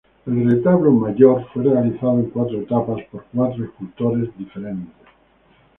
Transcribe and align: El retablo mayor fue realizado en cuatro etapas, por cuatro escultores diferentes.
El 0.25 0.49
retablo 0.49 0.89
mayor 0.89 1.45
fue 1.53 1.63
realizado 1.63 2.13
en 2.13 2.31
cuatro 2.31 2.59
etapas, 2.59 3.03
por 3.11 3.23
cuatro 3.31 3.65
escultores 3.65 4.35
diferentes. 4.35 4.95